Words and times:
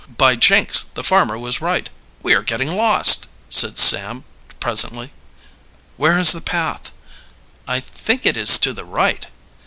"By 0.17 0.35
jinks! 0.35 0.81
the 0.95 1.03
farmer 1.03 1.37
was 1.37 1.61
right 1.61 1.87
we 2.23 2.33
are 2.33 2.41
getting 2.41 2.71
lost!" 2.71 3.27
said 3.49 3.77
Sam 3.77 4.23
presently. 4.59 5.13
"Where 5.95 6.17
is 6.17 6.31
the 6.31 6.41
path?" 6.41 6.91
"I 7.67 7.79
think 7.79 8.25
it 8.25 8.35
is 8.35 8.57
to 8.61 8.73
the 8.73 8.83
right." 8.83 9.27